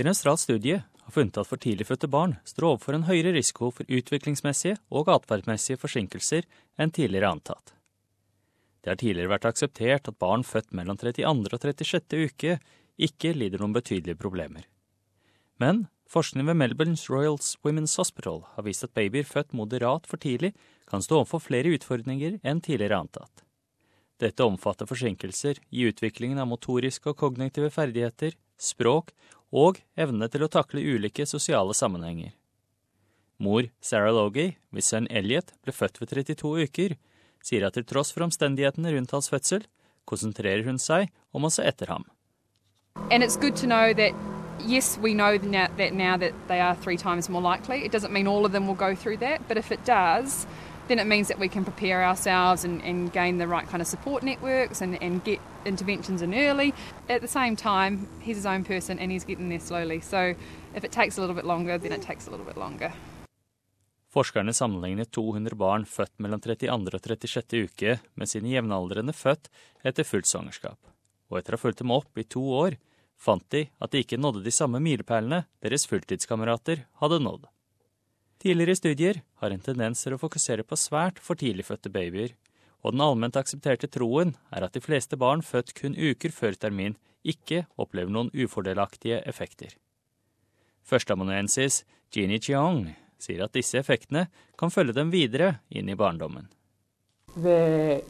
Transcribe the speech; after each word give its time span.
En 0.00 0.08
australsk 0.08 0.46
studie 0.46 0.78
har 0.80 1.12
funnet 1.12 1.36
at 1.36 1.48
for 1.48 1.60
tidligfødte 1.60 2.08
barn 2.08 2.38
står 2.48 2.70
overfor 2.70 2.96
en 2.96 3.02
høyere 3.04 3.34
risiko 3.34 3.68
for 3.76 3.84
utviklingsmessige 3.84 4.78
og 4.96 5.10
atferdsmessige 5.12 5.76
forsinkelser 5.82 6.46
enn 6.80 6.92
tidligere 6.96 7.28
antatt. 7.28 7.74
Det 8.80 8.94
har 8.94 9.00
tidligere 9.02 9.34
vært 9.34 9.48
akseptert 9.50 10.08
at 10.08 10.16
barn 10.16 10.40
født 10.46 10.72
mellom 10.72 10.96
32. 10.96 11.26
og 11.28 11.66
36. 11.66 12.16
uke 12.30 12.56
ikke 12.96 13.34
lider 13.36 13.60
noen 13.60 13.76
betydelige 13.76 14.16
problemer. 14.22 14.64
Men 15.60 15.84
forskning 16.08 16.48
ved 16.48 16.56
Melbournes 16.62 17.04
Royals 17.12 17.58
Women's 17.66 17.98
Hospital 18.00 18.40
har 18.54 18.64
vist 18.64 18.86
at 18.86 18.96
babyer 18.96 19.28
født 19.28 19.52
moderat 19.52 20.08
for 20.08 20.16
tidlig 20.16 20.54
kan 20.88 21.04
stå 21.04 21.18
overfor 21.20 21.44
flere 21.44 21.74
utfordringer 21.76 22.38
enn 22.40 22.64
tidligere 22.64 23.02
antatt. 23.04 23.44
Dette 24.16 24.48
omfatter 24.48 24.88
forsinkelser 24.88 25.60
i 25.68 25.84
utviklingen 25.92 26.40
av 26.40 26.48
motoriske 26.48 27.12
og 27.12 27.20
kognitive 27.20 27.68
ferdigheter, 27.72 28.32
språk 28.60 29.12
og 29.50 29.80
evne 29.98 30.28
til 30.30 30.44
å 30.46 30.50
takle 30.50 30.82
ulike 30.82 31.26
sosiale 31.26 31.74
sammenhenger. 31.74 32.32
Mor 33.40 33.70
Sarah 33.80 34.12
Logie, 34.14 34.56
hvis 34.70 34.90
sønn 34.92 35.08
Elliot 35.10 35.54
ble 35.64 35.72
født 35.72 36.00
ved 36.00 36.12
32 36.12 36.66
uker, 36.68 36.96
sier 37.42 37.64
at 37.66 37.76
til 37.78 37.86
tross 37.88 38.12
for 38.12 38.26
omstendighetene 38.26 38.92
rundt 38.94 39.14
hans 39.16 39.30
fødsel, 39.32 39.64
konsentrerer 40.04 40.66
hun 40.66 40.78
seg 40.78 41.08
om 41.32 41.46
å 41.46 41.52
se 41.52 41.64
etter 41.64 41.88
ham. 41.88 42.04
Yes, 44.66 44.98
we 44.98 45.14
know 45.14 45.38
now, 45.38 45.68
that 45.78 45.94
now 45.94 46.18
that 46.18 46.34
they 46.48 46.60
are 46.60 46.74
three 46.74 46.98
times 46.98 47.30
more 47.30 47.40
likely. 47.40 47.82
It 47.82 47.92
doesn't 47.92 48.12
mean 48.12 48.26
all 48.26 48.44
of 48.44 48.52
them 48.52 48.66
will 48.66 48.74
go 48.74 48.94
through 48.94 49.16
that, 49.18 49.48
but 49.48 49.56
if 49.56 49.72
it 49.72 49.82
does, 49.86 50.46
then 50.90 50.98
it 50.98 51.06
means 51.06 51.28
that 51.28 51.38
we 51.38 51.48
can 51.48 51.64
prepare 51.64 52.04
ourselves 52.04 52.64
and, 52.64 52.82
and 52.82 53.12
gain 53.12 53.38
the 53.38 53.46
right 53.46 53.66
kind 53.68 53.80
of 53.80 53.86
support 53.86 54.24
networks 54.24 54.80
and, 54.80 55.00
and 55.00 55.22
get 55.22 55.38
interventions 55.64 56.20
in 56.20 56.34
early. 56.34 56.74
At 57.08 57.20
the 57.20 57.28
same 57.28 57.54
time, 57.54 58.08
he's 58.20 58.36
his 58.36 58.46
own 58.46 58.64
person 58.64 58.98
and 58.98 59.12
he's 59.12 59.24
getting 59.24 59.48
there 59.50 59.60
slowly. 59.60 60.00
So 60.00 60.34
if 60.74 60.82
it 60.82 60.90
takes 60.90 61.16
a 61.16 61.20
little 61.20 61.36
bit 61.36 61.44
longer, 61.44 61.78
then 61.78 61.92
it 61.92 62.02
takes 62.02 62.26
a 62.26 62.30
little 62.30 62.44
bit 62.44 62.56
longer. 62.56 62.92
Forskerne 64.10 64.52
sammenlignet 64.52 65.12
200 65.12 65.54
barn 65.54 65.84
født 65.86 66.18
mellom 66.18 66.40
32. 66.40 66.94
og 66.94 67.00
36. 67.00 67.54
uke 67.70 68.00
med 68.18 68.28
sine 68.28 68.50
jevnaldrende 68.50 69.14
født 69.14 69.46
etter 69.86 70.02
fullt 70.02 70.26
svangerskap. 70.26 70.78
Og 71.30 71.38
etter 71.38 71.54
å 71.54 71.60
ha 71.60 71.62
fulgt 71.62 71.84
dem 71.84 71.94
opp 71.94 72.18
i 72.18 72.26
to 72.26 72.42
år, 72.42 72.80
fant 73.14 73.46
de 73.54 73.68
at 73.78 73.94
de 73.94 74.02
ikke 74.02 74.18
nådde 74.18 74.42
de 74.42 74.50
samme 74.50 74.82
milepælene 74.82 75.44
deres 75.62 75.86
fulltidskamerater 75.86 76.88
hadde 76.98 77.22
nådd. 77.22 77.46
Tidligere 78.40 78.76
studier 78.76 79.18
har 79.42 79.52
en 79.52 79.60
tendens 79.60 80.00
til 80.00 80.14
å 80.16 80.18
fokusere 80.20 80.64
på 80.64 80.76
svært 80.80 81.18
for 81.20 81.36
tidligfødte 81.36 81.90
babyer, 81.92 82.30
og 82.80 82.94
den 82.94 83.02
allment 83.04 83.36
aksepterte 83.36 83.90
troen 83.92 84.32
er 84.48 84.64
at 84.64 84.72
de 84.72 84.80
fleste 84.80 85.18
barn 85.20 85.42
født 85.44 85.74
kun 85.76 85.92
uker 85.92 86.32
før 86.32 86.56
termin 86.56 86.96
ikke 87.20 87.66
opplever 87.76 88.08
noen 88.08 88.32
ufordelaktige 88.32 89.20
effekter. 89.28 89.74
Førsteamanuensis 90.88 91.82
Jeannie 92.08 92.40
Cheong 92.40 92.86
sier 93.20 93.44
at 93.44 93.52
disse 93.52 93.76
effektene 93.76 94.30
kan 94.56 94.72
følge 94.72 94.96
dem 94.96 95.12
videre 95.12 95.58
inn 95.68 95.92
i 95.92 95.98
barndommen. 96.00 96.48
There 97.36 98.00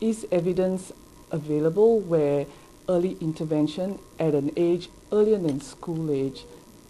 is 0.00 0.26
evidence 0.32 0.90
available 1.30 2.00
where 2.00 2.46
early 2.88 3.16
intervention 3.20 4.00
at 4.18 4.34
an 4.34 4.50
age 4.56 4.90
earlier 5.12 5.38
than 5.38 5.60
school 5.60 6.10
age 6.10 6.42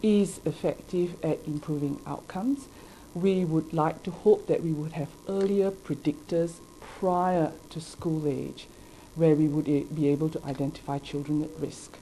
is 0.02 0.40
effective 0.44 1.22
at 1.24 1.38
improving 1.46 2.00
outcomes. 2.06 2.68
We 3.14 3.44
would 3.44 3.72
like 3.72 4.02
to 4.04 4.10
hope 4.10 4.46
that 4.46 4.62
we 4.62 4.72
would 4.72 4.92
have 4.92 5.08
earlier 5.28 5.70
predictors 5.70 6.56
prior 6.80 7.52
to 7.70 7.80
school 7.80 8.26
age 8.26 8.66
where 9.14 9.34
we 9.34 9.48
would 9.48 9.68
eh, 9.68 9.82
be 9.92 10.08
able 10.08 10.28
to 10.30 10.44
identify 10.44 10.98
children 10.98 11.42
at 11.42 11.50
risk. 11.58 11.96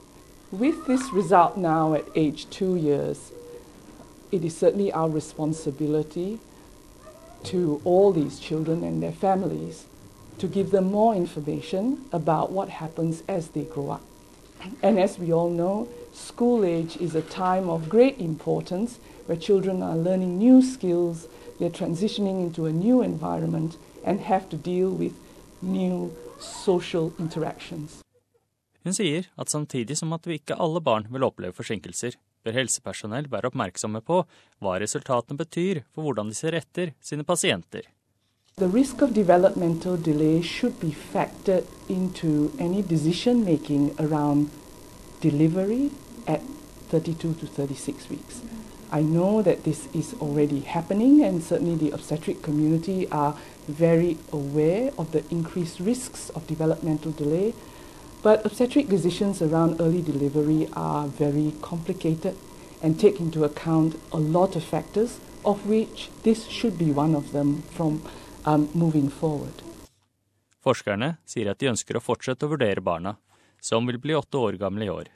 With 0.51 0.85
this 0.85 1.11
result 1.11 1.57
now 1.57 1.93
at 1.93 2.05
age 2.15 2.49
two 2.49 2.75
years, 2.75 3.31
it 4.31 4.45
is 4.45 4.55
certainly 4.55 4.91
our 4.91 5.09
responsibility 5.09 6.39
to 7.45 7.81
all 7.83 8.11
these 8.11 8.39
children 8.39 8.83
and 8.83 9.01
their 9.01 9.11
families 9.11 9.85
to 10.37 10.47
give 10.47 10.71
them 10.71 10.85
more 10.85 11.15
information 11.15 12.05
about 12.11 12.51
what 12.51 12.69
happens 12.69 13.23
as 13.27 13.49
they 13.49 13.63
grow 13.63 13.89
up. 13.89 14.03
And 14.81 14.99
as 14.99 15.19
we 15.19 15.33
all 15.33 15.49
know, 15.49 15.87
school 16.13 16.65
age 16.65 16.97
is 16.97 17.15
a 17.15 17.21
time 17.21 17.69
of 17.69 17.89
great 17.89 18.19
importance 18.19 18.99
where 19.25 19.37
children 19.37 19.83
are 19.83 19.97
learning 19.97 20.37
new 20.37 20.61
skills, 20.61 21.27
they're 21.59 21.69
transitioning 21.69 22.41
into 22.41 22.65
a 22.65 22.71
new 22.71 23.01
environment, 23.01 23.77
and 24.05 24.21
have 24.21 24.49
to 24.49 24.57
deal 24.57 24.89
with 24.89 25.13
new 25.61 26.11
social 26.39 27.11
interactions. 27.19 28.01
Hun 28.83 28.95
sier 28.95 29.25
at 29.35 29.51
samtidig 29.51 29.97
som 29.99 30.13
at 30.15 30.27
vi 30.27 30.37
ikke 30.39 30.55
alle 30.55 30.79
barn 30.79 31.09
vil 31.11 31.25
oppleve 31.27 31.57
forsinkelser, 31.57 32.15
bør 32.45 32.55
helsepersonell 32.61 33.27
være 33.31 33.51
oppmerksomme 33.51 33.99
på 34.05 34.21
hva 34.63 34.77
resultatene 34.79 35.39
betyr 35.41 35.81
for 35.91 36.07
hvordan 36.07 36.31
de 36.31 36.37
ser 36.37 36.55
etter 36.55 36.93
sine 37.03 37.27
pasienter. 37.27 37.83
The 38.59 38.67
risk 38.67 39.03
of 39.03 39.13
developmental 39.13 39.97
delay 39.97 40.41
should 40.41 40.79
be 40.79 40.89
factored 40.89 41.67
into 41.87 42.51
any 42.57 42.81
decision 42.81 43.45
making 43.45 43.93
around 43.99 44.49
delivery 45.21 45.91
at 46.25 46.41
32 46.89 47.35
to 47.35 47.45
36 47.45 48.09
weeks. 48.09 48.41
I 48.91 49.03
know 49.03 49.43
that 49.43 49.63
this 49.63 49.87
is 49.93 50.15
already 50.15 50.61
happening, 50.61 51.23
and 51.23 51.43
certainly 51.43 51.75
the 51.75 51.93
obstetric 51.93 52.41
community 52.41 53.07
are 53.11 53.37
very 53.67 54.17
aware 54.31 54.89
of 54.97 55.11
the 55.11 55.23
increased 55.29 55.79
risks 55.79 56.31
of 56.31 56.47
developmental 56.47 57.11
delay. 57.11 57.53
But 58.23 58.43
obstetric 58.43 58.87
decisions 58.87 59.39
around 59.39 59.79
early 59.79 60.01
delivery 60.01 60.67
are 60.73 61.05
very 61.05 61.53
complicated 61.61 62.35
and 62.81 62.99
take 62.99 63.19
into 63.19 63.43
account 63.43 64.01
a 64.11 64.17
lot 64.17 64.55
of 64.55 64.63
factors, 64.63 65.19
of 65.45 65.67
which 65.67 66.09
this 66.23 66.47
should 66.47 66.79
be 66.79 66.89
one 66.89 67.13
of 67.13 67.33
them 67.33 67.61
from 67.61 68.01
um, 68.47 68.69
moving 68.73 69.09
forward. 69.09 69.63
Forskerne 70.63 71.15
sier 71.27 71.51
at 71.51 71.59
de 71.59 71.69
ønsker 71.71 71.97
å 71.97 72.03
fortsette 72.03 72.47
å 72.47 72.51
vurdere 72.53 72.83
barna, 72.83 73.17
som 73.61 73.87
vil 73.89 73.99
bli 73.99 74.15
åtte 74.15 74.39
år 74.39 74.57
gamle 74.61 74.87
i 74.87 74.91
år. 74.91 75.11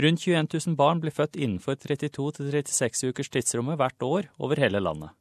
Rundt 0.00 0.24
21 0.24 0.48
000 0.52 0.76
barn 0.76 1.02
blir 1.02 1.12
født 1.12 1.36
innenfor 1.36 1.76
32-36 1.80 3.04
ukers 3.10 3.28
tidsrommet 3.32 3.80
hvert 3.80 4.06
år 4.06 4.30
over 4.38 4.60
hele 4.60 4.80
landet. 4.80 5.12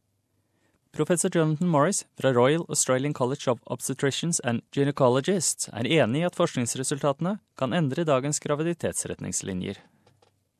Professor 0.92 1.32
Jonathan 1.32 1.70
Morris 1.72 2.06
fra 2.20 2.34
Royal 2.36 2.66
Australian 2.68 3.14
College 3.16 3.48
of 3.52 3.60
Obstetricians 3.72 4.42
and 4.44 4.64
Gynecologists 4.76 5.70
er 5.72 5.88
enig 5.88 6.24
i 6.24 6.26
at 6.28 6.36
forskningsresultatene 6.36 7.38
kan 7.60 7.76
endre 7.76 8.04
dagens 8.08 8.44
graviditetsretningslinjer. 8.44 9.80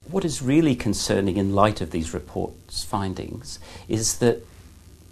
What 0.10 0.26
is 0.26 0.42
really 0.42 0.76
concerning 0.76 1.38
in 1.38 1.54
light 1.54 1.82
of 1.82 1.92
these 1.92 2.14
reports' 2.14 2.84
findings 2.84 3.60
is 3.88 4.18
that 4.20 4.40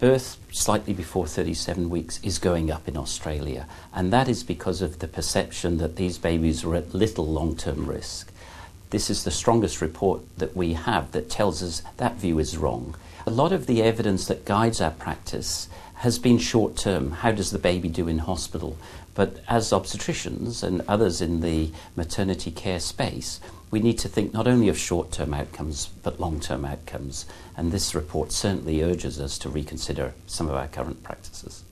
birth 0.00 0.38
slightly 0.50 0.94
before 0.94 1.26
37 1.26 1.90
weeks 1.90 2.18
is 2.22 2.38
going 2.38 2.70
up 2.70 2.88
in 2.88 2.96
Australia, 2.96 3.68
and 3.92 4.10
that 4.10 4.28
is 4.28 4.42
because 4.42 4.80
of 4.80 4.98
the 4.98 5.06
perception 5.06 5.76
that 5.76 5.96
these 5.96 6.16
babies 6.16 6.64
are 6.64 6.74
at 6.74 6.94
little 6.94 7.26
long 7.26 7.54
term 7.54 7.86
risk. 7.86 8.32
This 8.88 9.10
is 9.10 9.22
the 9.22 9.30
strongest 9.30 9.82
report 9.82 10.22
that 10.38 10.56
we 10.56 10.72
have 10.72 11.12
that 11.12 11.30
tells 11.30 11.62
us 11.62 11.82
that 11.98 12.16
view 12.16 12.38
is 12.38 12.56
wrong. 12.56 12.96
A 13.26 13.30
lot 13.30 13.52
of 13.52 13.66
the 13.66 13.82
evidence 13.82 14.26
that 14.26 14.46
guides 14.46 14.80
our 14.80 14.90
practice 14.90 15.68
has 15.96 16.18
been 16.18 16.38
short 16.38 16.76
term. 16.76 17.12
How 17.12 17.30
does 17.30 17.50
the 17.50 17.58
baby 17.58 17.88
do 17.88 18.08
in 18.08 18.20
hospital? 18.20 18.78
But 19.14 19.42
as 19.48 19.70
obstetricians 19.70 20.62
and 20.62 20.80
others 20.88 21.20
in 21.20 21.42
the 21.42 21.72
maternity 21.94 22.50
care 22.50 22.80
space, 22.80 23.38
we 23.70 23.80
need 23.80 23.98
to 23.98 24.08
think 24.08 24.32
not 24.32 24.48
only 24.48 24.68
of 24.68 24.78
short 24.78 25.12
term 25.12 25.32
outcomes 25.32 25.88
but 26.02 26.20
long 26.20 26.40
term 26.40 26.64
outcomes. 26.64 27.26
And 27.56 27.72
this 27.72 27.94
report 27.94 28.32
certainly 28.32 28.82
urges 28.82 29.20
us 29.20 29.38
to 29.38 29.48
reconsider 29.48 30.14
some 30.26 30.48
of 30.48 30.54
our 30.54 30.68
current 30.68 31.02
practices. 31.02 31.62